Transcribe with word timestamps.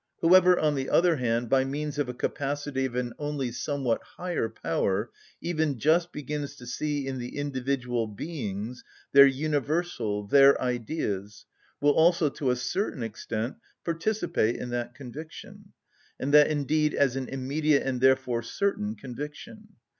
Whoever, 0.21 0.57
on 0.59 0.73
the 0.73 0.89
other 0.89 1.17
hand, 1.17 1.47
by 1.47 1.63
means 1.63 1.99
of 1.99 2.09
a 2.09 2.13
capacity 2.15 2.85
of 2.85 2.95
an 2.95 3.13
only 3.19 3.51
somewhat 3.51 4.01
higher 4.17 4.49
power, 4.49 5.11
even 5.41 5.77
just 5.77 6.11
begins 6.11 6.55
to 6.55 6.65
see 6.65 7.05
in 7.05 7.19
the 7.19 7.37
individual 7.37 8.07
beings 8.07 8.83
their 9.11 9.27
universal, 9.27 10.25
their 10.25 10.59
Ideas, 10.59 11.45
will 11.81 11.91
also, 11.93 12.29
to 12.29 12.49
a 12.49 12.55
certain 12.55 13.03
extent, 13.03 13.57
participate 13.85 14.55
in 14.55 14.71
that 14.71 14.95
conviction, 14.95 15.71
and 16.19 16.33
that 16.33 16.47
indeed 16.49 16.95
as 16.95 17.15
an 17.15 17.29
immediate, 17.29 17.83
and 17.85 18.01
therefore 18.01 18.41
certain, 18.41 18.95
conviction. 18.95 19.67